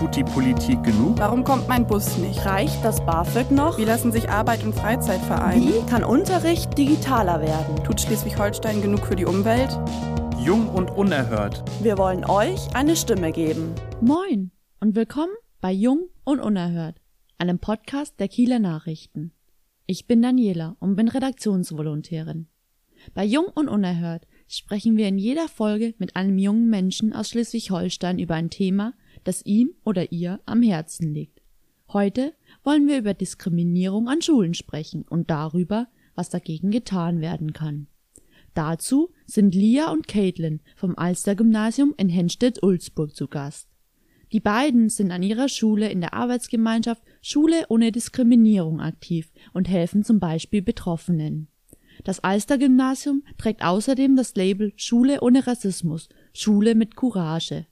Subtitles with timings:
[0.00, 1.18] Tut die Politik genug?
[1.18, 2.46] Warum kommt mein Bus nicht?
[2.46, 3.76] Reicht das BAföG noch?
[3.76, 5.68] Wie lassen sich Arbeit und Freizeit vereinen?
[5.68, 7.84] Wie kann Unterricht digitaler werden?
[7.84, 9.78] Tut Schleswig-Holstein genug für die Umwelt?
[10.42, 11.62] Jung und unerhört.
[11.82, 13.74] Wir wollen euch eine Stimme geben.
[14.00, 16.96] Moin und willkommen bei Jung und Unerhört,
[17.36, 19.34] einem Podcast der Kieler Nachrichten.
[19.84, 22.46] Ich bin Daniela und bin Redaktionsvolontärin.
[23.12, 28.18] Bei Jung und Unerhört sprechen wir in jeder Folge mit einem jungen Menschen aus Schleswig-Holstein
[28.18, 28.94] über ein Thema,
[29.24, 31.40] das ihm oder ihr am Herzen liegt.
[31.92, 37.88] Heute wollen wir über Diskriminierung an Schulen sprechen und darüber, was dagegen getan werden kann.
[38.54, 43.68] Dazu sind Lia und Caitlin vom Alster-Gymnasium in Henstedt-Ulzburg zu Gast.
[44.32, 50.04] Die beiden sind an ihrer Schule in der Arbeitsgemeinschaft Schule ohne Diskriminierung aktiv und helfen
[50.04, 51.48] zum Beispiel Betroffenen.
[52.04, 57.66] Das Alster-Gymnasium trägt außerdem das Label Schule ohne Rassismus, Schule mit Courage.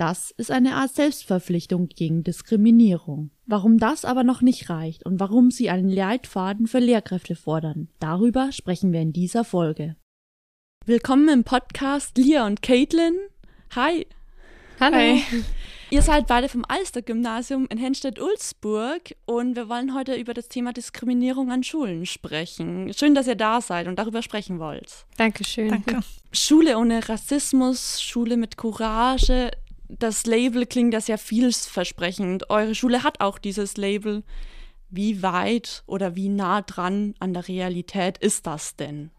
[0.00, 3.32] Das ist eine Art Selbstverpflichtung gegen Diskriminierung.
[3.44, 8.50] Warum das aber noch nicht reicht und warum sie einen Leitfaden für Lehrkräfte fordern, darüber
[8.50, 9.96] sprechen wir in dieser Folge.
[10.86, 13.14] Willkommen im Podcast Lia und Caitlin.
[13.76, 14.06] Hi.
[14.80, 14.96] Hallo.
[14.96, 15.22] Hi.
[15.90, 21.50] Ihr seid beide vom Alster-Gymnasium in Henstedt-Ulzburg und wir wollen heute über das Thema Diskriminierung
[21.50, 22.90] an Schulen sprechen.
[22.94, 25.04] Schön, dass ihr da seid und darüber sprechen wollt.
[25.18, 25.68] Dankeschön.
[25.68, 26.00] Danke.
[26.32, 29.50] Schule ohne Rassismus, Schule mit Courage.
[29.98, 32.48] Das Label klingt ja sehr vielversprechend.
[32.48, 34.22] Eure Schule hat auch dieses Label.
[34.88, 39.10] Wie weit oder wie nah dran an der Realität ist das denn?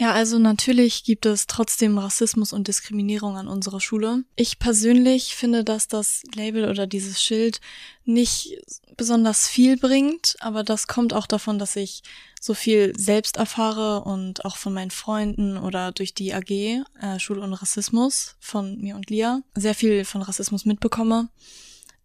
[0.00, 4.22] Ja, also natürlich gibt es trotzdem Rassismus und Diskriminierung an unserer Schule.
[4.36, 7.60] Ich persönlich finde, dass das Label oder dieses Schild
[8.04, 8.56] nicht
[8.96, 12.04] besonders viel bringt, aber das kommt auch davon, dass ich
[12.40, 17.40] so viel selbst erfahre und auch von meinen Freunden oder durch die AG äh, Schule
[17.40, 21.28] und Rassismus von mir und Lia sehr viel von Rassismus mitbekomme.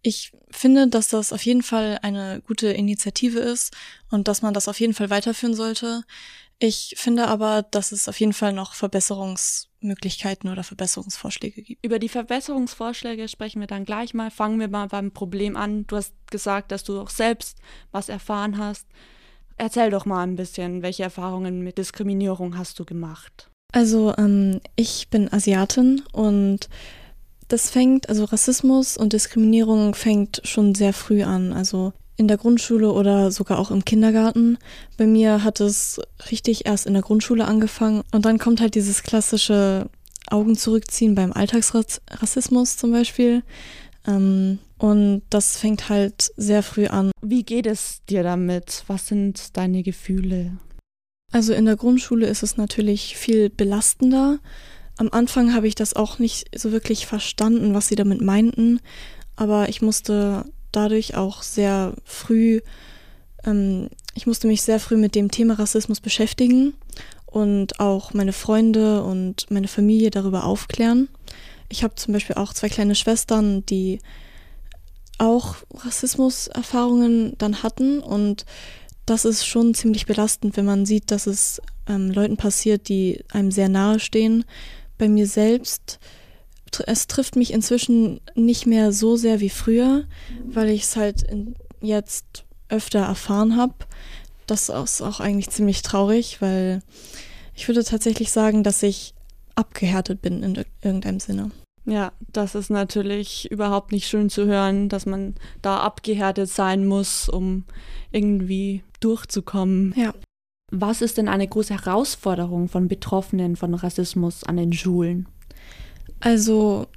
[0.02, 3.72] Ich finde, dass das auf jeden Fall eine gute Initiative ist
[4.10, 6.04] und dass man das auf jeden Fall weiterführen sollte.
[6.60, 11.86] Ich finde aber, dass es auf jeden Fall noch Verbesserungsmöglichkeiten oder Verbesserungsvorschläge gibt.
[11.86, 14.32] Über die Verbesserungsvorschläge sprechen wir dann gleich mal.
[14.32, 15.86] Fangen wir mal beim Problem an.
[15.88, 17.58] Du hast gesagt, dass du auch selbst
[17.92, 18.88] was erfahren hast.
[19.58, 23.50] Erzähl doch mal ein bisschen, welche Erfahrungen mit Diskriminierung hast du gemacht?
[23.72, 26.70] Also ähm, ich bin Asiatin und
[27.48, 31.54] das fängt, also Rassismus und Diskriminierung fängt schon sehr früh an.
[31.54, 34.58] Also in der Grundschule oder sogar auch im Kindergarten.
[34.98, 39.04] Bei mir hat es richtig erst in der Grundschule angefangen und dann kommt halt dieses
[39.04, 39.90] klassische
[40.30, 43.44] Augen zurückziehen beim Alltagsrassismus zum Beispiel.
[44.08, 47.12] Ähm, und das fängt halt sehr früh an.
[47.22, 48.84] Wie geht es dir damit?
[48.88, 50.58] Was sind deine Gefühle?
[51.32, 54.40] Also in der Grundschule ist es natürlich viel belastender.
[54.98, 58.80] Am Anfang habe ich das auch nicht so wirklich verstanden, was sie damit meinten,
[59.36, 62.62] aber ich musste dadurch auch sehr früh,
[63.46, 66.74] ähm, ich musste mich sehr früh mit dem Thema Rassismus beschäftigen
[67.26, 71.10] und auch meine Freunde und meine Familie darüber aufklären.
[71.70, 74.00] Ich habe zum Beispiel auch zwei kleine Schwestern, die
[75.18, 78.46] auch Rassismuserfahrungen dann hatten und
[79.06, 83.52] das ist schon ziemlich belastend, wenn man sieht, dass es ähm, Leuten passiert, die einem
[83.52, 84.46] sehr nahe stehen.
[84.98, 86.00] Bei mir selbst
[86.86, 90.06] es trifft mich inzwischen nicht mehr so sehr wie früher,
[90.46, 91.26] weil ich es halt
[91.82, 93.74] jetzt öfter erfahren habe.
[94.48, 96.82] Das ist auch eigentlich ziemlich traurig, weil
[97.56, 99.14] ich würde tatsächlich sagen, dass ich
[99.56, 101.52] abgehärtet bin in irgendeinem Sinne.
[101.86, 107.28] Ja, das ist natürlich überhaupt nicht schön zu hören, dass man da abgehärtet sein muss,
[107.28, 107.66] um
[108.12, 109.94] irgendwie durchzukommen.
[109.98, 110.14] Ja.
[110.72, 115.28] Was ist denn eine große Herausforderung von Betroffenen von Rassismus an den Schulen?
[116.24, 116.88] Also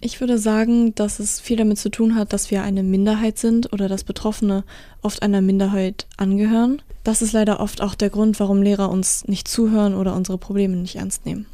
[0.00, 3.72] ich würde sagen, dass es viel damit zu tun hat, dass wir eine Minderheit sind
[3.72, 4.62] oder dass Betroffene
[5.00, 6.80] oft einer Minderheit angehören.
[7.02, 10.76] Das ist leider oft auch der Grund, warum Lehrer uns nicht zuhören oder unsere Probleme
[10.76, 11.46] nicht ernst nehmen.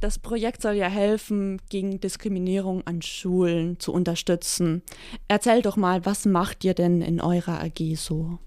[0.00, 4.82] Das Projekt soll ja helfen, gegen Diskriminierung an Schulen zu unterstützen.
[5.28, 8.38] Erzähl doch mal, was macht ihr denn in eurer AG so?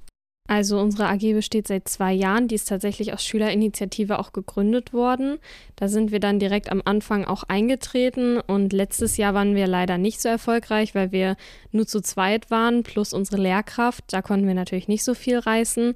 [0.46, 2.50] Also unsere AG besteht seit zwei Jahren.
[2.50, 5.40] Die ist tatsächlich aus Schülerinitiative auch gegründet worden.
[5.78, 9.98] Da sind wir dann direkt am Anfang auch eingetreten und letztes Jahr waren wir leider
[9.98, 11.38] nicht so erfolgreich, weil wir
[11.72, 14.04] nur zu zweit waren plus unsere Lehrkraft.
[14.10, 15.96] Da konnten wir natürlich nicht so viel reißen.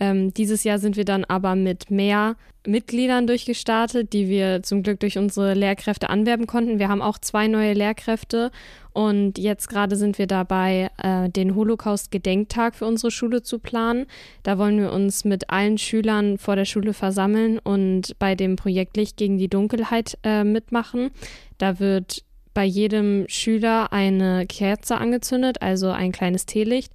[0.00, 2.36] Ähm, dieses Jahr sind wir dann aber mit mehr
[2.66, 6.78] Mitgliedern durchgestartet, die wir zum Glück durch unsere Lehrkräfte anwerben konnten.
[6.78, 8.50] Wir haben auch zwei neue Lehrkräfte
[8.92, 14.06] und jetzt gerade sind wir dabei, äh, den Holocaust-Gedenktag für unsere Schule zu planen.
[14.42, 18.96] Da wollen wir uns mit allen Schülern vor der Schule versammeln und bei dem Projekt
[18.96, 21.10] Licht gegen die Dunkelheit äh, mitmachen.
[21.58, 22.22] Da wird
[22.54, 26.92] bei jedem Schüler eine Kerze angezündet, also ein kleines Teelicht.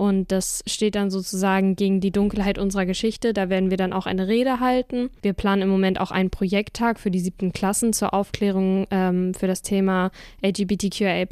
[0.00, 3.34] Und das steht dann sozusagen gegen die Dunkelheit unserer Geschichte.
[3.34, 5.10] Da werden wir dann auch eine Rede halten.
[5.20, 9.46] Wir planen im Moment auch einen Projekttag für die siebten Klassen zur Aufklärung ähm, für
[9.46, 10.10] das Thema
[10.42, 11.26] LGBTQIA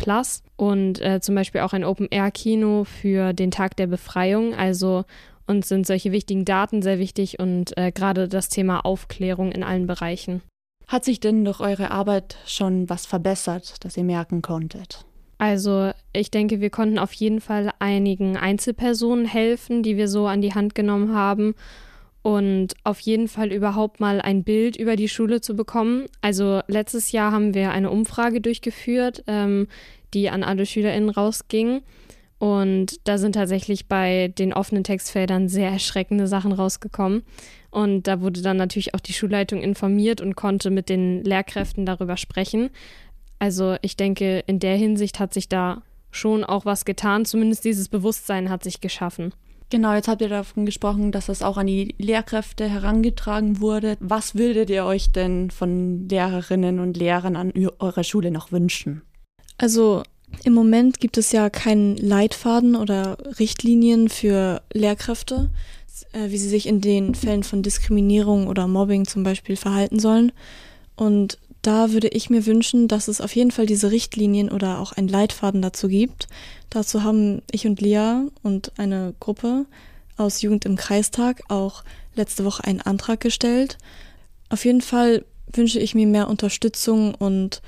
[0.57, 4.55] und äh, zum Beispiel auch ein Open-Air-Kino für den Tag der Befreiung.
[4.55, 5.07] Also
[5.47, 9.87] uns sind solche wichtigen Daten sehr wichtig und äh, gerade das Thema Aufklärung in allen
[9.87, 10.43] Bereichen.
[10.87, 15.07] Hat sich denn durch eure Arbeit schon was verbessert, das ihr merken konntet?
[15.39, 20.43] Also ich denke, wir konnten auf jeden Fall einigen Einzelpersonen helfen, die wir so an
[20.43, 21.55] die Hand genommen haben
[22.23, 26.07] und auf jeden Fall überhaupt mal ein Bild über die Schule zu bekommen.
[26.21, 29.69] Also letztes Jahr haben wir eine Umfrage durchgeführt, ähm,
[30.13, 31.83] die an alle Schülerinnen rausging.
[32.39, 37.23] Und da sind tatsächlich bei den offenen Textfeldern sehr erschreckende Sachen rausgekommen.
[37.71, 42.17] Und da wurde dann natürlich auch die Schulleitung informiert und konnte mit den Lehrkräften darüber
[42.17, 42.71] sprechen.
[43.39, 47.25] Also ich denke, in der Hinsicht hat sich da schon auch was getan.
[47.25, 49.33] Zumindest dieses Bewusstsein hat sich geschaffen.
[49.71, 53.99] Genau, jetzt habt ihr davon gesprochen, dass das auch an die Lehrkräfte herangetragen wurde.
[54.01, 59.03] Was würdet ihr euch denn von Lehrerinnen und Lehrern an eurer Schule noch wünschen?
[59.59, 60.03] Also
[60.45, 65.51] im Moment gibt es ja keinen Leitfaden oder Richtlinien für Lehrkräfte,
[66.13, 70.33] äh, wie sie sich in den Fällen von Diskriminierung oder Mobbing zum Beispiel verhalten sollen.
[70.97, 74.93] Und da würde ich mir wünschen, dass es auf jeden Fall diese Richtlinien oder auch
[74.93, 76.29] einen Leitfaden dazu gibt.
[76.71, 79.67] Dazu haben ich und Lia und eine Gruppe
[80.17, 81.85] aus Jugend im Kreistag auch
[82.15, 83.79] letzte Woche einen Antrag gestellt.
[84.49, 87.63] Auf jeden Fall wünsche ich mir mehr Unterstützung und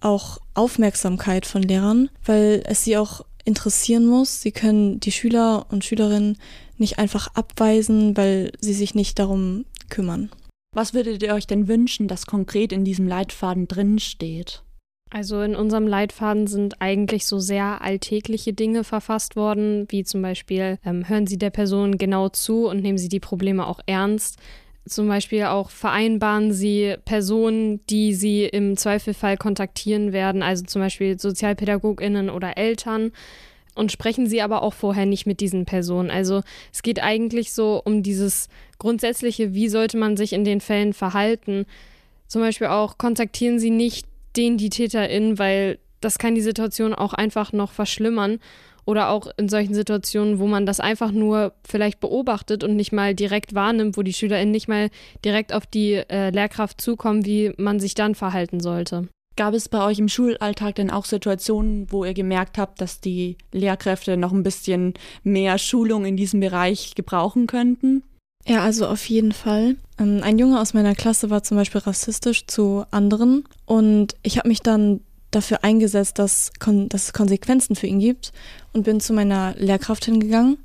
[0.00, 4.40] auch Aufmerksamkeit von Lehrern, weil es sie auch interessieren muss.
[4.40, 6.38] Sie können die Schüler und Schülerinnen
[6.78, 10.30] nicht einfach abweisen, weil sie sich nicht darum kümmern.
[10.72, 14.62] Was würdet ihr euch denn wünschen, dass konkret in diesem Leitfaden drin steht?
[15.12, 20.78] Also in unserem Leitfaden sind eigentlich so sehr alltägliche Dinge verfasst worden, wie zum Beispiel
[20.84, 24.38] ähm, hören Sie der Person genau zu und nehmen Sie die Probleme auch ernst.
[24.88, 31.18] Zum Beispiel auch vereinbaren Sie Personen, die Sie im Zweifelfall kontaktieren werden, also zum Beispiel
[31.18, 33.10] Sozialpädagoginnen oder Eltern
[33.74, 36.10] und sprechen Sie aber auch vorher nicht mit diesen Personen.
[36.10, 40.92] Also es geht eigentlich so um dieses grundsätzliche, wie sollte man sich in den Fällen
[40.92, 41.66] verhalten.
[42.26, 44.06] Zum Beispiel auch kontaktieren Sie nicht
[44.36, 48.38] den, die TäterInnen, weil das kann die Situation auch einfach noch verschlimmern.
[48.86, 53.14] Oder auch in solchen Situationen, wo man das einfach nur vielleicht beobachtet und nicht mal
[53.14, 54.88] direkt wahrnimmt, wo die SchülerInnen nicht mal
[55.24, 59.06] direkt auf die äh, Lehrkraft zukommen, wie man sich dann verhalten sollte.
[59.36, 63.36] Gab es bei euch im Schulalltag denn auch Situationen, wo ihr gemerkt habt, dass die
[63.52, 68.02] Lehrkräfte noch ein bisschen mehr Schulung in diesem Bereich gebrauchen könnten?
[68.46, 69.76] Ja, also auf jeden Fall.
[69.98, 74.48] Ähm, ein Junge aus meiner Klasse war zum Beispiel rassistisch zu anderen und ich habe
[74.48, 75.00] mich dann
[75.30, 78.32] dafür eingesetzt, dass, dass es Konsequenzen für ihn gibt
[78.72, 80.58] und bin zu meiner Lehrkraft hingegangen.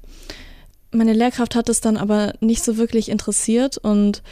[0.91, 4.23] Meine Lehrkraft hat es dann aber nicht so wirklich interessiert und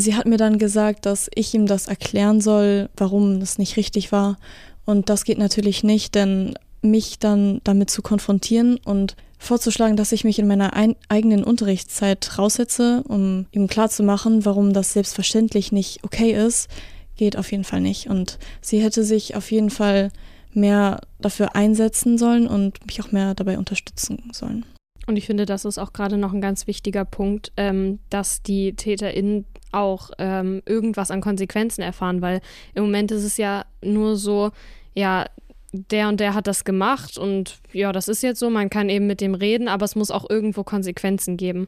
[0.00, 4.12] Sie hat mir dann gesagt, dass ich ihm das erklären soll, warum das nicht richtig
[4.12, 4.38] war.
[4.84, 10.24] Und das geht natürlich nicht, denn mich dann damit zu konfrontieren und vorzuschlagen, dass ich
[10.24, 10.72] mich in meiner
[11.08, 16.68] eigenen Unterrichtszeit raussetze, um ihm klarzumachen, warum das selbstverständlich nicht okay ist,
[17.16, 18.08] geht auf jeden Fall nicht.
[18.08, 20.10] Und sie hätte sich auf jeden Fall
[20.52, 24.64] mehr dafür einsetzen sollen und mich auch mehr dabei unterstützen sollen.
[25.06, 28.74] Und ich finde, das ist auch gerade noch ein ganz wichtiger Punkt, ähm, dass die
[28.74, 32.40] TäterInnen auch ähm, irgendwas an Konsequenzen erfahren, weil
[32.74, 34.50] im Moment ist es ja nur so,
[34.94, 35.26] ja,
[35.72, 39.06] der und der hat das gemacht und ja, das ist jetzt so, man kann eben
[39.06, 41.66] mit dem reden, aber es muss auch irgendwo Konsequenzen geben.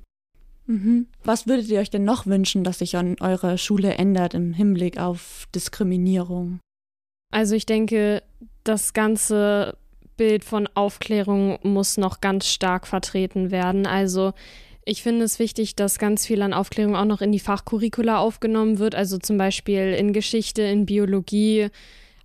[0.66, 1.06] Mhm.
[1.24, 4.98] Was würdet ihr euch denn noch wünschen, dass sich an eurer Schule ändert im Hinblick
[4.98, 6.60] auf Diskriminierung?
[7.32, 8.22] Also ich denke,
[8.64, 9.76] das ganze
[10.16, 13.86] Bild von Aufklärung muss noch ganz stark vertreten werden.
[13.86, 14.32] Also
[14.88, 18.78] ich finde es wichtig, dass ganz viel an Aufklärung auch noch in die Fachcurricula aufgenommen
[18.78, 21.68] wird, also zum Beispiel in Geschichte, in Biologie,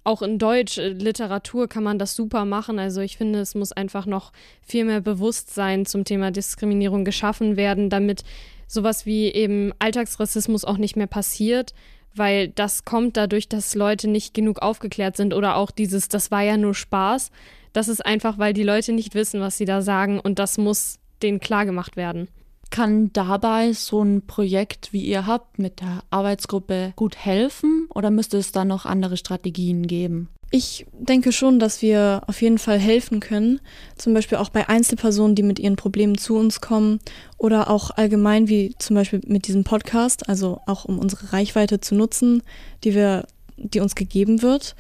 [0.04, 2.78] auch in Deutsch, äh, Literatur kann man das super machen.
[2.78, 7.90] Also ich finde, es muss einfach noch viel mehr Bewusstsein zum Thema Diskriminierung geschaffen werden,
[7.90, 8.24] damit
[8.68, 11.74] sowas wie eben Alltagsrassismus auch nicht mehr passiert,
[12.14, 16.44] weil das kommt dadurch, dass Leute nicht genug aufgeklärt sind oder auch dieses, das war
[16.44, 17.32] ja nur Spaß.
[17.74, 21.00] Das ist einfach, weil die Leute nicht wissen, was sie da sagen und das muss
[21.24, 22.28] denen klargemacht werden.
[22.72, 28.38] Kann dabei so ein Projekt, wie ihr habt, mit der Arbeitsgruppe gut helfen oder müsste
[28.38, 30.30] es da noch andere Strategien geben?
[30.54, 33.60] Ich denke schon, dass wir auf jeden Fall helfen können.
[33.98, 37.00] Zum Beispiel auch bei Einzelpersonen, die mit ihren Problemen zu uns kommen
[37.38, 41.96] oder auch allgemein, wie zum Beispiel mit diesem Podcast, also auch um unsere Reichweite zu
[41.96, 42.42] nutzen,
[42.86, 44.76] die wir, die uns gegeben wird.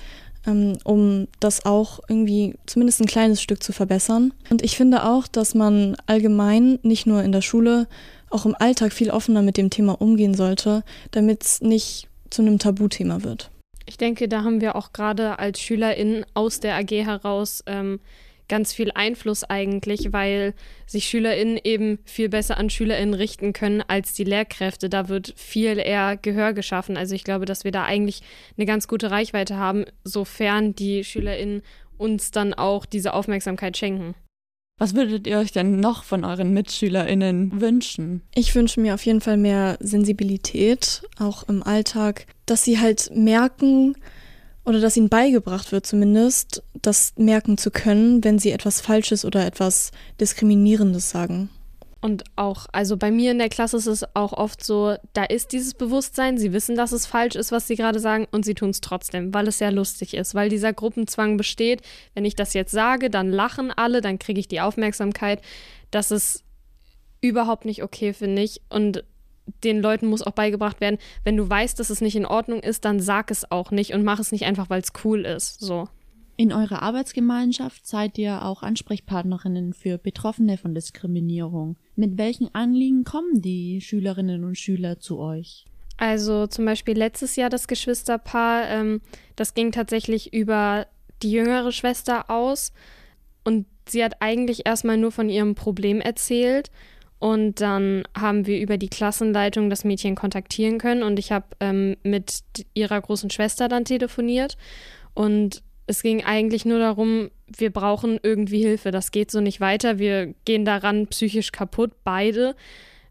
[0.46, 4.34] Ähm, um das auch irgendwie zumindest ein kleines Stück zu verbessern.
[4.50, 7.88] Und ich finde auch, dass man allgemein, nicht nur in der Schule,
[8.30, 12.60] auch im Alltag viel offener mit dem Thema umgehen sollte, damit es nicht zu einem
[12.60, 13.52] Tabuthema wird.
[13.86, 18.00] Ich denke, da haben wir auch gerade als SchülerInnen aus der AG heraus ähm,
[18.52, 20.54] ganz viel Einfluss eigentlich, weil
[20.86, 24.90] sich SchülerInnen eben viel besser an SchülerInnen richten können als die Lehrkräfte.
[24.90, 26.98] Da wird viel eher Gehör geschaffen.
[26.98, 28.22] Also ich glaube, dass wir da eigentlich
[28.58, 31.62] eine ganz gute Reichweite haben, sofern die SchülerInnen
[31.98, 34.16] uns dann auch diese Aufmerksamkeit schenken.
[34.78, 38.22] Was würdet ihr euch denn noch von euren MitschülerInnen wünschen?
[38.36, 43.96] Ich wünsche mir auf jeden Fall mehr Sensibilität, auch im Alltag, dass sie halt merken,
[44.66, 49.46] oder dass ihnen beigebracht wird zumindest, das merken zu können, wenn sie etwas Falsches oder
[49.46, 51.50] etwas Diskriminierendes sagen.
[52.04, 55.52] Und auch, also bei mir in der Klasse ist es auch oft so, da ist
[55.52, 58.72] dieses Bewusstsein, sie wissen, dass es falsch ist, was sie gerade sagen, und sie tun
[58.72, 61.84] es trotzdem, weil es sehr lustig ist, weil dieser Gruppenzwang besteht.
[62.16, 65.42] Wenn ich das jetzt sage, dann lachen alle, dann kriege ich die Aufmerksamkeit.
[65.92, 66.44] Das ist
[67.22, 68.62] überhaupt nicht okay, finde ich.
[68.70, 69.04] Und
[69.64, 72.86] den Leuten muss auch beigebracht werden, wenn du weißt, dass es nicht in Ordnung ist,
[72.86, 75.60] dann sag es auch nicht und mach es nicht einfach, weil es cool ist.
[75.60, 75.88] So.
[76.38, 81.78] In eurer Arbeitsgemeinschaft seid ihr auch Ansprechpartnerinnen für Betroffene von Diskriminierung.
[81.96, 85.66] Mit welchen Anliegen kommen die Schülerinnen und Schüler zu euch?
[85.98, 89.02] Also zum Beispiel letztes Jahr das Geschwisterpaar, ähm,
[89.36, 90.88] das ging tatsächlich über
[91.22, 92.74] die jüngere Schwester aus
[93.44, 96.72] und sie hat eigentlich erstmal nur von ihrem Problem erzählt
[97.22, 101.96] und dann haben wir über die Klassenleitung das Mädchen kontaktieren können und ich habe ähm,
[102.02, 102.42] mit
[102.74, 104.58] ihrer großen Schwester dann telefoniert.
[105.14, 108.90] Und es ging eigentlich nur darum, wir brauchen irgendwie Hilfe.
[108.90, 110.00] Das geht so nicht weiter.
[110.00, 112.56] Wir gehen daran psychisch kaputt, beide.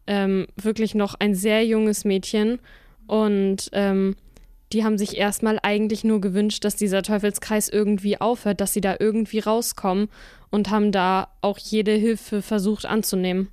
[0.08, 2.58] Ähm, wirklich noch ein sehr junges Mädchen.
[3.06, 4.16] Und ähm,
[4.72, 8.96] die haben sich erstmal eigentlich nur gewünscht, dass dieser Teufelskreis irgendwie aufhört, dass sie da
[8.98, 10.08] irgendwie rauskommen
[10.50, 13.50] und haben da auch jede Hilfe versucht anzunehmen.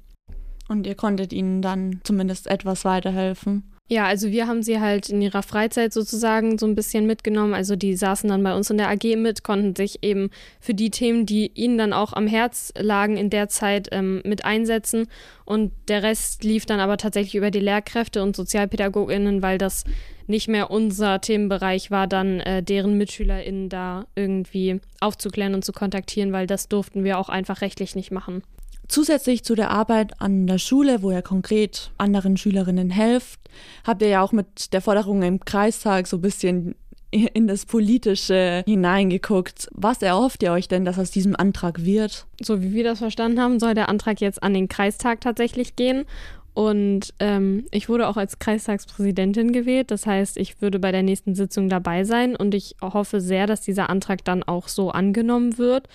[0.67, 3.63] Und ihr konntet ihnen dann zumindest etwas weiterhelfen.
[3.89, 7.53] Ja, also wir haben sie halt in ihrer Freizeit sozusagen so ein bisschen mitgenommen.
[7.53, 10.89] Also die saßen dann bei uns in der AG mit, konnten sich eben für die
[10.89, 15.07] Themen, die ihnen dann auch am Herz lagen, in der Zeit ähm, mit einsetzen.
[15.45, 19.85] Und der Rest lief dann aber tatsächlich über die Lehrkräfte und Sozialpädagoginnen, weil das
[20.27, 26.33] nicht mehr unser Themenbereich war, dann äh, deren MitschülerInnen da irgendwie aufzuklären und zu kontaktieren,
[26.33, 28.43] weil das durften wir auch einfach rechtlich nicht machen.
[28.87, 33.39] Zusätzlich zu der Arbeit an der Schule, wo ihr konkret anderen Schülerinnen helft,
[33.85, 36.75] habt ihr ja auch mit der Forderung im Kreistag so ein bisschen
[37.11, 39.69] in das Politische hineingeguckt.
[39.71, 42.27] Was erhofft ihr euch denn, dass aus diesem Antrag wird?
[42.41, 46.05] So wie wir das verstanden haben, soll der Antrag jetzt an den Kreistag tatsächlich gehen.
[46.53, 49.91] Und ähm, ich wurde auch als Kreistagspräsidentin gewählt.
[49.91, 53.61] Das heißt, ich würde bei der nächsten Sitzung dabei sein und ich hoffe sehr, dass
[53.61, 55.87] dieser Antrag dann auch so angenommen wird.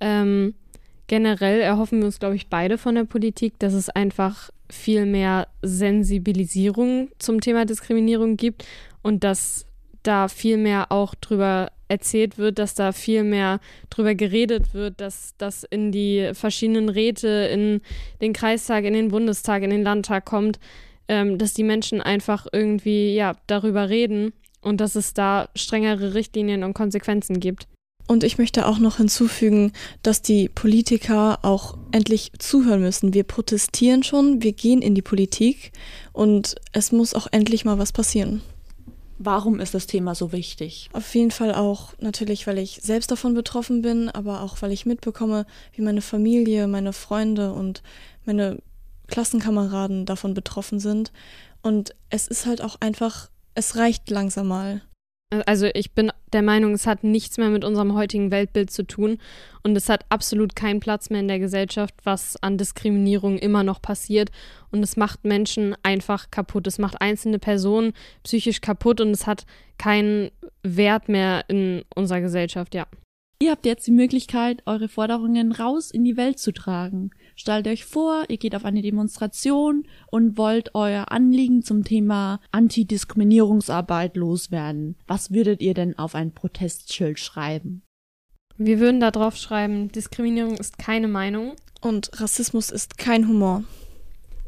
[0.00, 0.54] Ähm,
[1.06, 5.48] generell erhoffen wir uns, glaube ich, beide von der Politik, dass es einfach viel mehr
[5.62, 8.64] Sensibilisierung zum Thema Diskriminierung gibt
[9.02, 9.66] und dass
[10.02, 15.34] da viel mehr auch drüber erzählt wird, dass da viel mehr drüber geredet wird, dass
[15.38, 17.80] das in die verschiedenen Räte, in
[18.20, 20.58] den Kreistag, in den Bundestag, in den Landtag kommt,
[21.08, 24.32] ähm, dass die Menschen einfach irgendwie ja darüber reden
[24.62, 27.66] und dass es da strengere Richtlinien und Konsequenzen gibt.
[28.06, 33.14] Und ich möchte auch noch hinzufügen, dass die Politiker auch endlich zuhören müssen.
[33.14, 35.72] Wir protestieren schon, wir gehen in die Politik
[36.12, 38.42] und es muss auch endlich mal was passieren.
[39.18, 40.90] Warum ist das Thema so wichtig?
[40.92, 44.86] Auf jeden Fall auch natürlich, weil ich selbst davon betroffen bin, aber auch weil ich
[44.86, 47.82] mitbekomme, wie meine Familie, meine Freunde und
[48.26, 48.58] meine
[49.06, 51.12] Klassenkameraden davon betroffen sind.
[51.62, 54.82] Und es ist halt auch einfach, es reicht langsam mal.
[55.42, 59.18] Also ich bin der Meinung, es hat nichts mehr mit unserem heutigen Weltbild zu tun
[59.62, 63.80] und es hat absolut keinen Platz mehr in der Gesellschaft, was an Diskriminierung immer noch
[63.80, 64.30] passiert
[64.70, 66.66] und es macht Menschen einfach kaputt.
[66.66, 69.46] Es macht einzelne Personen psychisch kaputt und es hat
[69.78, 70.30] keinen
[70.62, 72.86] Wert mehr in unserer Gesellschaft, ja.
[73.40, 77.10] Ihr habt jetzt die Möglichkeit, eure Forderungen raus in die Welt zu tragen.
[77.34, 84.16] Stellt euch vor, ihr geht auf eine Demonstration und wollt euer Anliegen zum Thema Antidiskriminierungsarbeit
[84.16, 84.96] loswerden.
[85.06, 87.82] Was würdet ihr denn auf ein Protestschild schreiben?
[88.56, 91.54] Wir würden da drauf schreiben, Diskriminierung ist keine Meinung.
[91.80, 93.64] Und Rassismus ist kein Humor.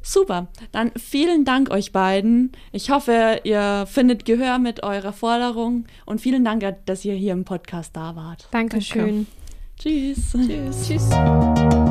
[0.00, 2.52] Super, dann vielen Dank euch beiden.
[2.70, 7.44] Ich hoffe, ihr findet Gehör mit eurer Forderung und vielen Dank, dass ihr hier im
[7.44, 8.48] Podcast da wart.
[8.52, 9.26] Dankeschön.
[9.26, 10.14] Danke.
[10.14, 10.32] Tschüss.
[10.32, 10.86] Tschüss.
[10.86, 11.85] Tschüss.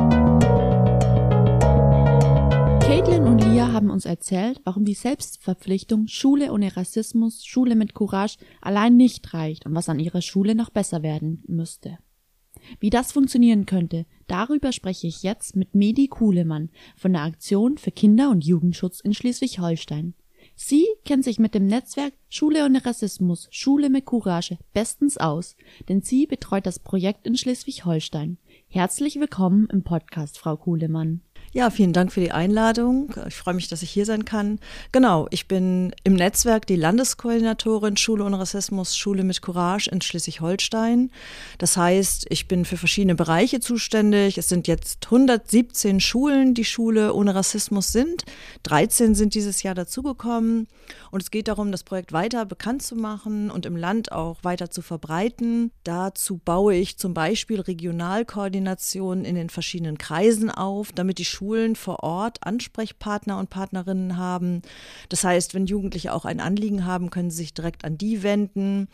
[3.76, 9.66] Haben uns erzählt, warum die Selbstverpflichtung Schule ohne Rassismus, Schule mit Courage allein nicht reicht
[9.66, 11.98] und was an ihrer Schule noch besser werden müsste.
[12.80, 17.90] Wie das funktionieren könnte, darüber spreche ich jetzt mit Medi Kuhlemann von der Aktion für
[17.90, 20.14] Kinder- und Jugendschutz in Schleswig-Holstein.
[20.54, 25.54] Sie kennt sich mit dem Netzwerk Schule ohne Rassismus, Schule mit Courage bestens aus,
[25.90, 28.38] denn sie betreut das Projekt in Schleswig-Holstein.
[28.68, 31.20] Herzlich willkommen im Podcast, Frau Kuhlemann.
[31.52, 33.14] Ja, vielen Dank für die Einladung.
[33.28, 34.58] Ich freue mich, dass ich hier sein kann.
[34.92, 41.10] Genau, ich bin im Netzwerk die Landeskoordinatorin Schule ohne Rassismus, Schule mit Courage in Schleswig-Holstein.
[41.58, 44.36] Das heißt, ich bin für verschiedene Bereiche zuständig.
[44.36, 48.24] Es sind jetzt 117 Schulen, die Schule ohne Rassismus sind.
[48.64, 50.68] 13 sind dieses Jahr dazugekommen.
[51.10, 54.70] Und es geht darum, das Projekt weiter bekannt zu machen und im Land auch weiter
[54.70, 55.70] zu verbreiten.
[55.84, 62.02] Dazu baue ich zum Beispiel Regionalkoordinationen in den verschiedenen Kreisen auf, damit die Schulen vor
[62.02, 64.62] Ort Ansprechpartner und Partnerinnen haben.
[65.10, 68.88] Das heißt, wenn Jugendliche auch ein Anliegen haben, können sie sich direkt an die wenden.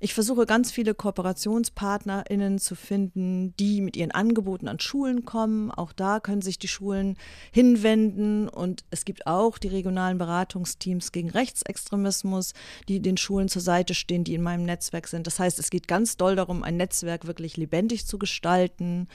[0.00, 5.70] Ich versuche ganz viele KooperationspartnerInnen zu finden, die mit ihren Angeboten an Schulen kommen.
[5.70, 7.16] Auch da können sich die Schulen
[7.52, 8.48] hinwenden.
[8.48, 12.54] Und es gibt auch die regionalen Beratungsteams gegen Rechtsextremismus,
[12.88, 15.28] die den Schulen zur Seite stehen, die in meinem Netzwerk sind.
[15.28, 19.06] Das heißt, es geht ganz doll darum, ein Netzwerk wirklich lebendig zu gestalten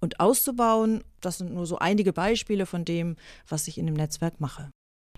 [0.00, 1.02] und auszubauen.
[1.20, 3.16] Das sind nur so einige Beispiele von dem,
[3.48, 4.70] was ich in dem Netzwerk mache.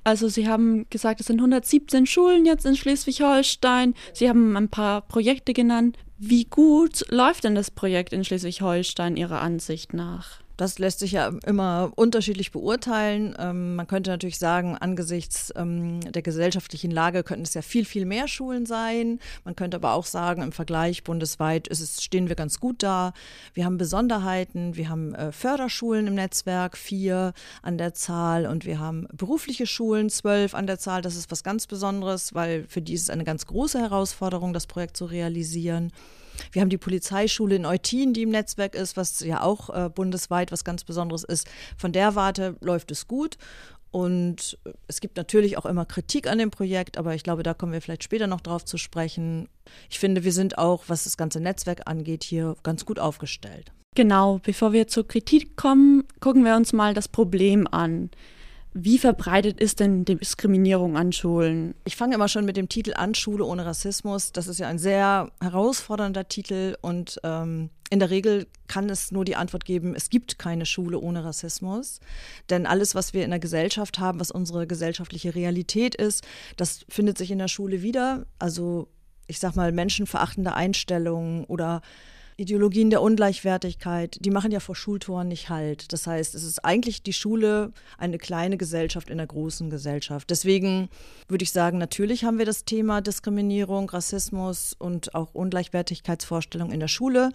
[0.02, 3.94] Also Sie haben gesagt, es sind 117 Schulen jetzt in Schleswig-Holstein.
[4.14, 5.98] Sie haben ein paar Projekte genannt.
[6.16, 10.40] Wie gut läuft denn das Projekt in Schleswig-Holstein Ihrer Ansicht nach?
[10.60, 13.34] Das lässt sich ja immer unterschiedlich beurteilen.
[13.38, 18.04] Ähm, man könnte natürlich sagen, angesichts ähm, der gesellschaftlichen Lage könnten es ja viel, viel
[18.04, 19.20] mehr Schulen sein.
[19.46, 23.14] Man könnte aber auch sagen, im Vergleich bundesweit es, stehen wir ganz gut da.
[23.54, 24.76] Wir haben Besonderheiten.
[24.76, 28.44] Wir haben äh, Förderschulen im Netzwerk, vier an der Zahl.
[28.44, 31.00] Und wir haben berufliche Schulen, zwölf an der Zahl.
[31.00, 34.66] Das ist was ganz Besonderes, weil für die ist es eine ganz große Herausforderung, das
[34.66, 35.90] Projekt zu realisieren.
[36.52, 40.52] Wir haben die Polizeischule in Eutin, die im Netzwerk ist, was ja auch äh, bundesweit
[40.52, 41.48] was ganz Besonderes ist.
[41.76, 43.36] Von der Warte läuft es gut.
[43.92, 47.72] Und es gibt natürlich auch immer Kritik an dem Projekt, aber ich glaube, da kommen
[47.72, 49.48] wir vielleicht später noch drauf zu sprechen.
[49.88, 53.72] Ich finde, wir sind auch, was das ganze Netzwerk angeht, hier ganz gut aufgestellt.
[53.96, 58.10] Genau, bevor wir zur Kritik kommen, gucken wir uns mal das Problem an.
[58.72, 61.74] Wie verbreitet ist denn Diskriminierung an Schulen?
[61.84, 64.30] Ich fange immer schon mit dem Titel an, Schule ohne Rassismus.
[64.30, 69.24] Das ist ja ein sehr herausfordernder Titel und ähm, in der Regel kann es nur
[69.24, 71.98] die Antwort geben, es gibt keine Schule ohne Rassismus.
[72.48, 76.24] Denn alles, was wir in der Gesellschaft haben, was unsere gesellschaftliche Realität ist,
[76.56, 78.24] das findet sich in der Schule wieder.
[78.38, 78.86] Also
[79.26, 81.82] ich sag mal, menschenverachtende Einstellungen oder
[82.40, 85.92] Ideologien der Ungleichwertigkeit, die machen ja vor Schultoren nicht halt.
[85.92, 90.30] Das heißt, es ist eigentlich die Schule eine kleine Gesellschaft in einer großen Gesellschaft.
[90.30, 90.88] Deswegen
[91.28, 96.88] würde ich sagen, natürlich haben wir das Thema Diskriminierung, Rassismus und auch Ungleichwertigkeitsvorstellungen in der
[96.88, 97.30] Schule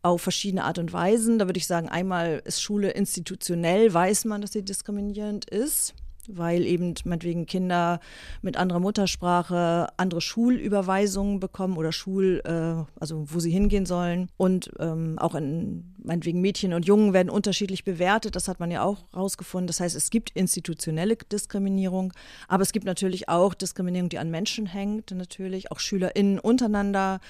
[0.00, 1.38] auf verschiedene Art und Weisen.
[1.38, 5.94] Da würde ich sagen, einmal ist Schule institutionell, weiß man, dass sie diskriminierend ist
[6.28, 8.00] weil eben meinetwegen Kinder
[8.42, 14.28] mit anderer Muttersprache andere Schulüberweisungen bekommen oder Schul, äh, also wo sie hingehen sollen.
[14.36, 18.36] Und ähm, auch in meinetwegen Mädchen und Jungen werden unterschiedlich bewertet.
[18.36, 19.66] Das hat man ja auch rausgefunden.
[19.66, 22.12] Das heißt, es gibt institutionelle Diskriminierung,
[22.48, 25.10] aber es gibt natürlich auch Diskriminierung, die an Menschen hängt.
[25.10, 27.20] Natürlich auch SchülerInnen untereinander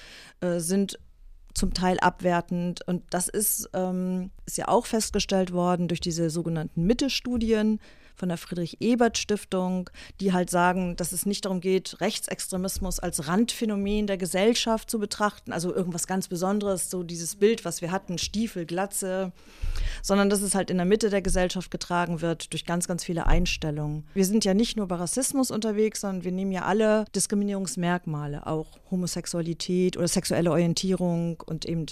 [0.41, 0.99] äh, sind
[1.53, 2.81] zum Teil abwertend.
[2.87, 7.79] Und das ist, ähm, ist ja auch festgestellt worden durch diese sogenannten Mitte-Studien
[8.15, 14.17] von der Friedrich-Ebert-Stiftung, die halt sagen, dass es nicht darum geht, Rechtsextremismus als Randphänomen der
[14.17, 19.31] Gesellschaft zu betrachten, also irgendwas ganz Besonderes, so dieses Bild, was wir hatten, Stiefel, Glatze,
[20.01, 23.27] sondern dass es halt in der Mitte der Gesellschaft getragen wird durch ganz, ganz viele
[23.27, 24.05] Einstellungen.
[24.13, 28.79] Wir sind ja nicht nur bei Rassismus unterwegs, sondern wir nehmen ja alle Diskriminierungsmerkmale, auch
[28.91, 31.85] Homosexualität oder sexuelle Orientierung und eben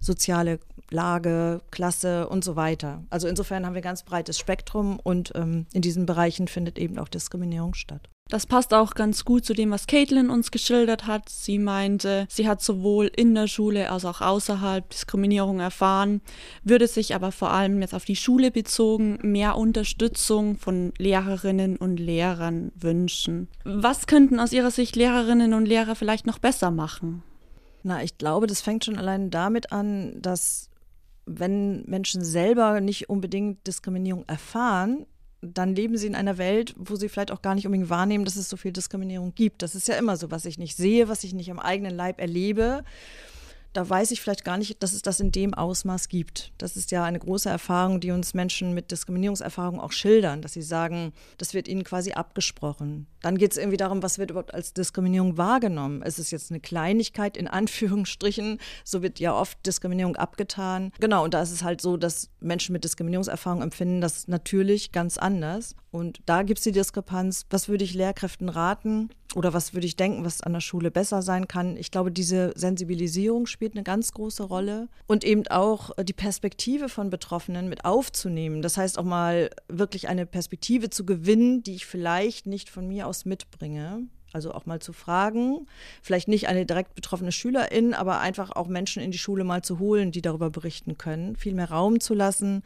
[0.00, 0.58] soziale
[0.90, 3.02] Lage, Klasse und so weiter.
[3.10, 6.98] Also insofern haben wir ein ganz breites Spektrum und ähm, in diesen Bereichen findet eben
[6.98, 8.08] auch Diskriminierung statt.
[8.28, 11.30] Das passt auch ganz gut zu dem, was Caitlin uns geschildert hat.
[11.30, 16.20] Sie meinte, sie hat sowohl in der Schule als auch außerhalb Diskriminierung erfahren,
[16.62, 21.96] würde sich aber vor allem jetzt auf die Schule bezogen mehr Unterstützung von Lehrerinnen und
[21.96, 23.48] Lehrern wünschen.
[23.64, 27.22] Was könnten aus Ihrer Sicht Lehrerinnen und Lehrer vielleicht noch besser machen?
[27.88, 30.68] Na, ich glaube, das fängt schon allein damit an, dass
[31.24, 35.06] wenn Menschen selber nicht unbedingt Diskriminierung erfahren,
[35.40, 38.36] dann leben sie in einer Welt, wo sie vielleicht auch gar nicht unbedingt wahrnehmen, dass
[38.36, 39.62] es so viel Diskriminierung gibt.
[39.62, 42.20] Das ist ja immer so, was ich nicht sehe, was ich nicht am eigenen Leib
[42.20, 42.84] erlebe
[43.72, 46.52] da weiß ich vielleicht gar nicht, dass es das in dem Ausmaß gibt.
[46.58, 50.62] Das ist ja eine große Erfahrung, die uns Menschen mit Diskriminierungserfahrung auch schildern, dass sie
[50.62, 53.06] sagen, das wird ihnen quasi abgesprochen.
[53.22, 56.02] Dann geht es irgendwie darum, was wird überhaupt als Diskriminierung wahrgenommen.
[56.02, 60.92] Es ist jetzt eine Kleinigkeit in Anführungsstrichen, so wird ja oft Diskriminierung abgetan.
[61.00, 65.18] Genau, und da ist es halt so, dass Menschen mit Diskriminierungserfahrung empfinden das natürlich ganz
[65.18, 65.74] anders.
[65.90, 67.46] Und da gibt es die Diskrepanz.
[67.50, 71.22] Was würde ich Lehrkräften raten oder was würde ich denken, was an der Schule besser
[71.22, 71.76] sein kann?
[71.76, 77.08] Ich glaube, diese Sensibilisierung spielt eine ganz große Rolle und eben auch die Perspektive von
[77.08, 78.60] Betroffenen mit aufzunehmen.
[78.60, 83.06] Das heißt auch mal wirklich eine Perspektive zu gewinnen, die ich vielleicht nicht von mir
[83.06, 84.06] aus mitbringe.
[84.34, 85.66] Also auch mal zu fragen,
[86.02, 89.78] vielleicht nicht eine direkt betroffene Schülerin, aber einfach auch Menschen in die Schule mal zu
[89.78, 92.62] holen, die darüber berichten können, viel mehr Raum zu lassen,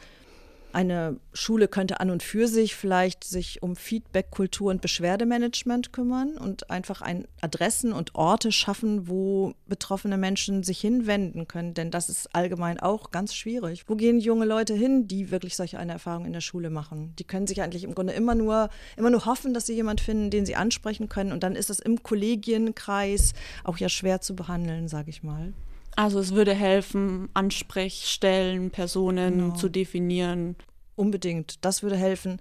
[0.74, 6.36] eine Schule könnte an und für sich vielleicht sich um Feedback, Kultur und Beschwerdemanagement kümmern
[6.36, 12.08] und einfach ein Adressen und Orte schaffen, wo betroffene Menschen sich hinwenden können, denn das
[12.08, 13.84] ist allgemein auch ganz schwierig.
[13.88, 17.14] Wo gehen junge Leute hin, die wirklich solche eine Erfahrung in der Schule machen?
[17.18, 20.30] Die können sich eigentlich im Grunde immer nur immer nur hoffen, dass sie jemanden finden,
[20.30, 23.32] den sie ansprechen können und dann ist es im Kollegienkreis
[23.64, 25.52] auch ja schwer zu behandeln, sage ich mal.
[25.96, 29.54] Also es würde helfen, Ansprechstellen, Personen genau.
[29.54, 30.56] zu definieren.
[30.94, 32.40] Unbedingt, das würde helfen.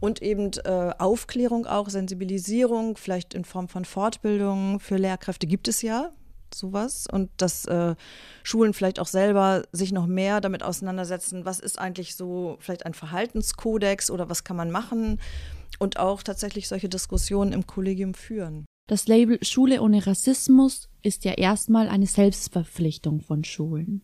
[0.00, 5.82] Und eben äh, Aufklärung auch, Sensibilisierung, vielleicht in Form von Fortbildungen für Lehrkräfte gibt es
[5.82, 6.10] ja
[6.54, 7.06] sowas.
[7.10, 7.94] Und dass äh,
[8.42, 12.94] Schulen vielleicht auch selber sich noch mehr damit auseinandersetzen, was ist eigentlich so vielleicht ein
[12.94, 15.20] Verhaltenskodex oder was kann man machen
[15.78, 18.66] und auch tatsächlich solche Diskussionen im Kollegium führen.
[18.88, 24.02] Das Label Schule ohne Rassismus ist ja erstmal eine Selbstverpflichtung von Schulen.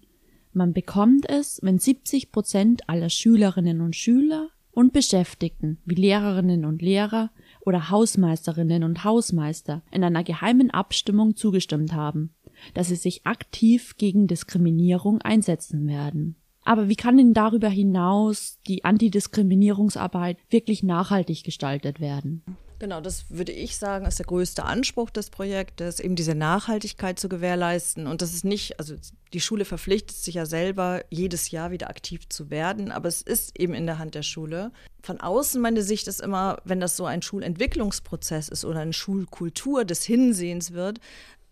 [0.53, 6.81] Man bekommt es, wenn 70 Prozent aller Schülerinnen und Schüler und Beschäftigten wie Lehrerinnen und
[6.81, 7.31] Lehrer
[7.67, 12.35] oder Hausmeisterinnen und Hausmeister in einer geheimen Abstimmung zugestimmt haben,
[12.75, 16.37] dass sie sich aktiv gegen Diskriminierung einsetzen werden.
[16.63, 22.45] Aber wie kann denn darüber hinaus die Antidiskriminierungsarbeit wirklich nachhaltig gestaltet werden?
[22.81, 27.29] Genau, das würde ich sagen, ist der größte Anspruch des Projektes, eben diese Nachhaltigkeit zu
[27.29, 28.07] gewährleisten.
[28.07, 28.95] Und das ist nicht, also
[29.33, 33.59] die Schule verpflichtet sich ja selber, jedes Jahr wieder aktiv zu werden, aber es ist
[33.59, 34.71] eben in der Hand der Schule.
[35.03, 39.85] Von außen meine Sicht ist immer, wenn das so ein Schulentwicklungsprozess ist oder eine Schulkultur
[39.85, 41.01] des Hinsehens wird,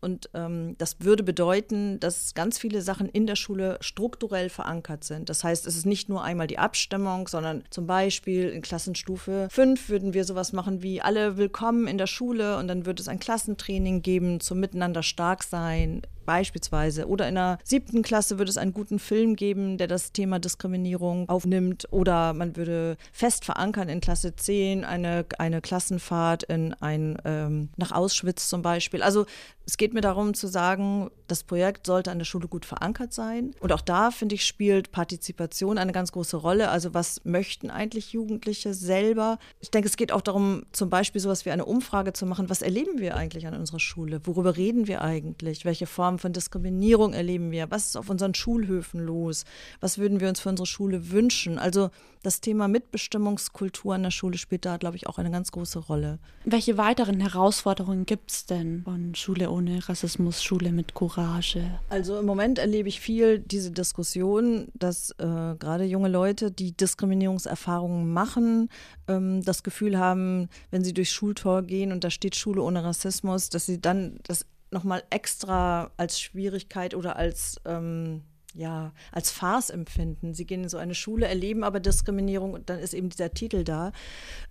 [0.06, 5.28] und ähm, das würde bedeuten, dass ganz viele Sachen in der Schule strukturell verankert sind.
[5.28, 9.88] Das heißt, es ist nicht nur einmal die Abstimmung, sondern zum Beispiel in Klassenstufe 5
[9.88, 13.18] würden wir sowas machen wie alle willkommen in der Schule und dann würde es ein
[13.18, 17.06] Klassentraining geben zum Miteinander stark sein, beispielsweise.
[17.06, 21.28] Oder in der siebten Klasse würde es einen guten Film geben, der das Thema Diskriminierung
[21.28, 21.86] aufnimmt.
[21.90, 27.92] Oder man würde fest verankern in Klasse 10 eine, eine Klassenfahrt in ein, ähm, nach
[27.92, 29.02] Auschwitz zum Beispiel.
[29.02, 29.24] Also
[29.66, 33.52] es geht mir darum zu sagen, das Projekt sollte an der Schule gut verankert sein.
[33.58, 36.68] Und auch da, finde ich, spielt Partizipation eine ganz große Rolle.
[36.70, 39.40] Also was möchten eigentlich Jugendliche selber?
[39.58, 42.48] Ich denke, es geht auch darum, zum Beispiel sowas wie eine Umfrage zu machen.
[42.48, 44.20] Was erleben wir eigentlich an unserer Schule?
[44.24, 45.64] Worüber reden wir eigentlich?
[45.64, 47.70] Welche Formen von Diskriminierung erleben wir?
[47.70, 49.44] Was ist auf unseren Schulhöfen los?
[49.80, 51.58] Was würden wir uns für unsere Schule wünschen?
[51.58, 51.90] Also
[52.22, 56.18] das Thema Mitbestimmungskultur an der Schule spielt da, glaube ich, auch eine ganz große Rolle.
[56.44, 61.78] Welche weiteren Herausforderungen gibt es denn von Schule ohne Rassismus, Schule mit Courage?
[61.88, 68.12] Also im Moment erlebe ich viel diese Diskussion, dass äh, gerade junge Leute, die Diskriminierungserfahrungen
[68.12, 68.70] machen,
[69.08, 73.50] ähm, das Gefühl haben, wenn sie durchs Schultor gehen und da steht Schule ohne Rassismus,
[73.50, 78.22] dass sie dann das nochmal extra als Schwierigkeit oder als ähm,
[78.56, 80.34] ja, als Farce empfinden.
[80.34, 83.64] Sie gehen in so eine Schule, erleben aber Diskriminierung und dann ist eben dieser Titel
[83.64, 83.92] da.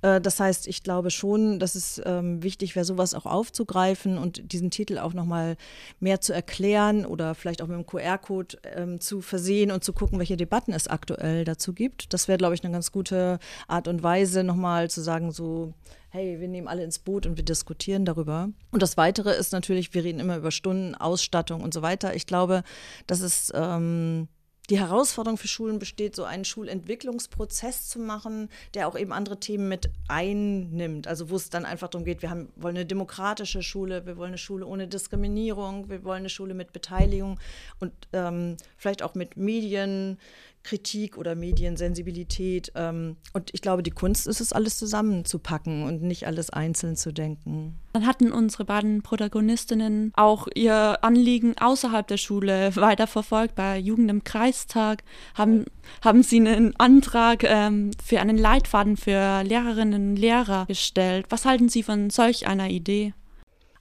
[0.01, 4.51] Äh, das heißt, ich glaube schon, dass es ähm, wichtig wäre, sowas auch aufzugreifen und
[4.53, 5.57] diesen Titel auch nochmal
[5.99, 10.19] mehr zu erklären oder vielleicht auch mit einem QR-Code ähm, zu versehen und zu gucken,
[10.19, 12.13] welche Debatten es aktuell dazu gibt.
[12.13, 15.73] Das wäre, glaube ich, eine ganz gute Art und Weise, nochmal zu sagen, so,
[16.15, 18.49] hey, wir nehmen alle ins Boot und wir diskutieren darüber.
[18.71, 22.15] Und das Weitere ist natürlich, wir reden immer über Stunden, Ausstattung und so weiter.
[22.15, 22.63] Ich glaube,
[23.05, 24.29] dass es ähm,
[24.69, 29.67] die Herausforderung für Schulen besteht, so einen Schulentwicklungsprozess zu machen, der auch eben andere Themen
[29.67, 31.07] mit einnimmt.
[31.07, 34.29] Also wo es dann einfach darum geht, wir haben, wollen eine demokratische Schule, wir wollen
[34.29, 37.39] eine Schule ohne Diskriminierung, wir wollen eine Schule mit Beteiligung
[37.79, 40.17] und ähm, vielleicht auch mit Medien,
[40.65, 42.71] Kritik oder Mediensensibilität.
[42.75, 47.13] Ähm, und ich glaube, die Kunst ist es, alles zusammenzupacken und nicht alles einzeln zu
[47.13, 47.75] denken.
[47.93, 53.55] Dann hatten unsere beiden Protagonistinnen auch ihr Anliegen außerhalb der Schule weiterverfolgt.
[53.55, 55.03] Bei Jugend im Kreistag
[55.35, 55.65] haben,
[56.03, 61.27] haben sie einen Antrag ähm, für einen Leitfaden für Lehrerinnen und Lehrer gestellt.
[61.29, 63.13] Was halten Sie von solch einer Idee?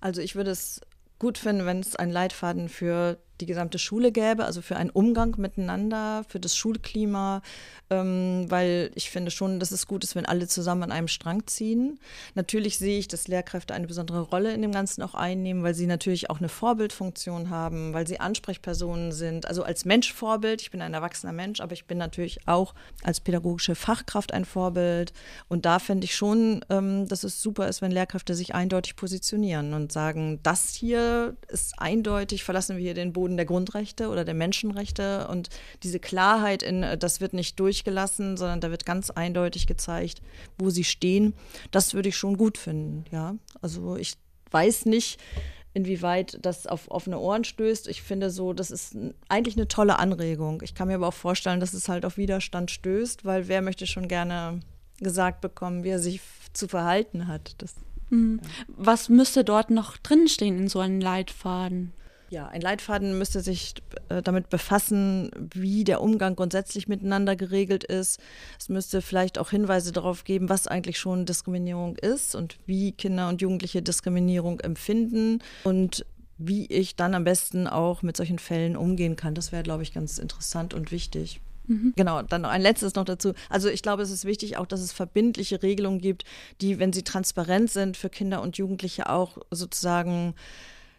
[0.01, 0.83] Also ich würde es
[1.18, 5.35] gut finden, wenn es einen Leitfaden für die gesamte Schule gäbe, also für einen Umgang
[5.38, 7.42] miteinander, für das Schulklima,
[7.90, 11.47] ähm, weil ich finde schon, dass es gut ist, wenn alle zusammen an einem Strang
[11.47, 11.99] ziehen.
[12.35, 15.87] Natürlich sehe ich, dass Lehrkräfte eine besondere Rolle in dem Ganzen auch einnehmen, weil sie
[15.87, 19.47] natürlich auch eine Vorbildfunktion haben, weil sie Ansprechpersonen sind.
[19.47, 23.20] Also als Mensch Vorbild, ich bin ein erwachsener Mensch, aber ich bin natürlich auch als
[23.20, 25.12] pädagogische Fachkraft ein Vorbild.
[25.49, 29.75] Und da finde ich schon, ähm, dass es super ist, wenn Lehrkräfte sich eindeutig positionieren
[29.75, 34.35] und sagen, das hier ist eindeutig, verlassen wir hier den Boden der Grundrechte oder der
[34.35, 35.49] Menschenrechte und
[35.83, 40.23] diese Klarheit in, äh, das wird nicht durchgelassen, sondern da wird ganz eindeutig gezeigt,
[40.59, 41.35] wo sie stehen.
[41.71, 43.35] Das würde ich schon gut finden, ja.
[43.61, 44.15] Also ich
[44.51, 45.19] weiß nicht,
[45.75, 47.89] inwieweit das auf offene Ohren stößt.
[47.89, 48.97] Ich finde so, das ist
[49.29, 50.63] eigentlich eine tolle Anregung.
[50.63, 53.87] Ich kann mir aber auch vorstellen, dass es halt auf Widerstand stößt, weil wer möchte
[53.87, 54.61] schon gerne
[55.01, 56.21] gesagt bekommen, wie er sich
[56.53, 57.57] zu verhalten hat.
[57.59, 57.75] Das,
[58.11, 58.41] mhm.
[58.43, 58.49] ja.
[58.69, 61.93] Was müsste dort noch drinstehen in so einem Leitfaden?
[62.31, 63.75] Ja, ein Leitfaden müsste sich
[64.09, 68.21] äh, damit befassen, wie der Umgang grundsätzlich miteinander geregelt ist.
[68.59, 73.29] Es müsste vielleicht auch Hinweise darauf geben, was eigentlich schon Diskriminierung ist und wie Kinder
[73.29, 76.07] und Jugendliche Diskriminierung empfinden und
[76.37, 79.35] wie ich dann am besten auch mit solchen Fällen umgehen kann.
[79.35, 81.41] Das wäre, glaube ich, ganz interessant und wichtig.
[81.67, 81.93] Mhm.
[81.97, 83.33] Genau, dann noch ein letztes noch dazu.
[83.49, 86.25] Also ich glaube, es ist wichtig auch, dass es verbindliche Regelungen gibt,
[86.61, 90.35] die, wenn sie transparent sind, für Kinder und Jugendliche auch sozusagen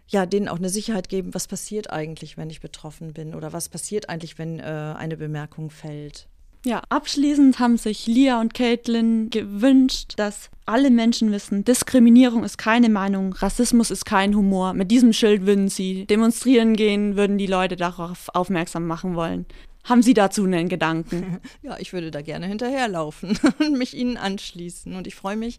[0.08, 3.70] ja, denen auch eine Sicherheit geben, was passiert eigentlich, wenn ich betroffen bin oder was
[3.70, 6.28] passiert eigentlich, wenn äh, eine Bemerkung fällt.
[6.66, 12.90] Ja, abschließend haben sich Lia und Caitlin gewünscht, dass alle Menschen wissen, Diskriminierung ist keine
[12.90, 14.74] Meinung, Rassismus ist kein Humor.
[14.74, 19.46] Mit diesem Schild würden sie demonstrieren gehen, würden die Leute darauf aufmerksam machen wollen.
[19.86, 21.40] Haben Sie dazu einen Gedanken?
[21.62, 24.96] Ja, ich würde da gerne hinterherlaufen und mich Ihnen anschließen.
[24.96, 25.58] Und ich freue mich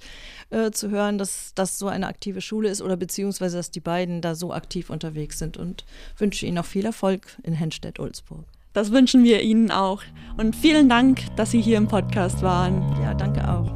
[0.50, 4.20] äh, zu hören, dass das so eine aktive Schule ist oder beziehungsweise, dass die beiden
[4.20, 5.84] da so aktiv unterwegs sind und
[6.18, 8.44] wünsche Ihnen auch viel Erfolg in Henstedt-Ulzburg.
[8.72, 10.02] Das wünschen wir Ihnen auch.
[10.36, 12.82] Und vielen Dank, dass Sie hier im Podcast waren.
[13.02, 13.72] Ja, danke auch.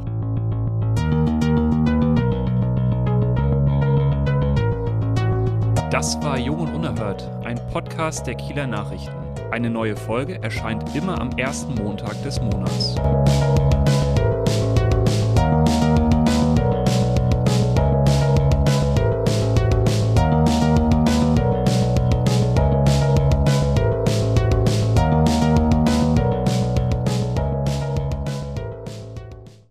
[5.89, 9.20] Das war Jung und Unerhört, ein Podcast der Kieler Nachrichten.
[9.49, 12.95] Eine neue Folge erscheint immer am ersten Montag des Monats.